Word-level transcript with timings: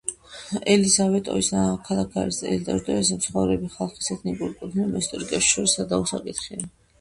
ელიზავეტოვის 0.75 1.49
ნაქალაქარის 1.55 2.39
ტერიტორიაზე 2.45 3.19
მცხოვრები 3.19 3.69
ხალხის 3.75 4.11
ეთნიკური 4.17 4.57
კუთვნილება 4.63 5.03
ისტორიკოსებს 5.05 5.53
შორის 5.53 5.77
სადავო 5.81 6.11
საკითხია. 6.15 6.67